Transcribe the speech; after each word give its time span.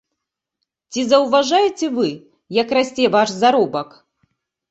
Ці 0.93 1.01
заўважаеце 1.11 1.87
вы, 1.99 2.09
як 2.61 2.73
расце 2.79 3.05
ваш 3.17 3.29
заробак? 3.43 3.89